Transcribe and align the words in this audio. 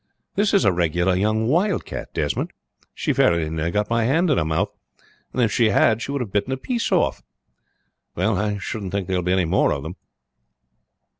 "This 0.33 0.51
is 0.55 0.65
a 0.65 0.71
regular 0.71 1.13
young 1.15 1.47
wildcat, 1.47 2.11
Desmond. 2.15 2.51
She 2.95 3.11
very 3.11 3.47
nearly 3.51 3.69
got 3.69 3.87
my 3.91 4.05
hand 4.05 4.31
in 4.31 4.39
her 4.39 4.43
mouth, 4.43 4.69
and 5.31 5.43
if 5.43 5.51
she 5.51 5.69
had 5.69 6.01
she 6.01 6.11
would 6.11 6.21
have 6.21 6.31
bitten 6.31 6.51
a 6.51 6.57
piece 6.57 6.91
out. 6.91 7.21
Well, 8.15 8.35
I 8.35 8.57
shouldn't 8.57 8.93
think 8.93 9.07
there 9.07 9.17
will 9.17 9.21
be 9.21 9.31
any 9.33 9.45
more 9.45 9.71
of 9.71 9.83
them." 9.83 9.97